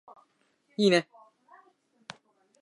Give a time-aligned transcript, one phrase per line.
[0.77, 1.07] いいね